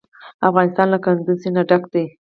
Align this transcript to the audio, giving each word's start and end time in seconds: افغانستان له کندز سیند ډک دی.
افغانستان 0.49 0.87
له 0.93 0.97
کندز 1.03 1.37
سیند 1.43 1.57
ډک 1.69 1.83
دی. 1.93 2.05